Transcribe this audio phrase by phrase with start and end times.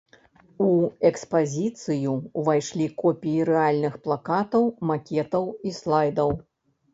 [0.67, 0.67] У
[1.09, 2.13] экспазіцыю
[2.43, 6.35] ўвайшлі копіі рэальных плакатаў, макетаў і слайдаў.